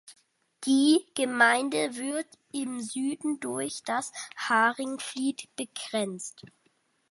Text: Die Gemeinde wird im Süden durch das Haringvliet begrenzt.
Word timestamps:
Die 0.65 1.05
Gemeinde 1.13 1.95
wird 1.95 2.25
im 2.51 2.81
Süden 2.81 3.39
durch 3.39 3.83
das 3.85 4.11
Haringvliet 4.35 5.55
begrenzt. 5.55 6.41